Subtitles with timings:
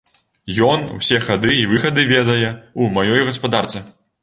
[0.71, 3.87] Ён усе хады і выхады ведае ў маёй гаспадарцы.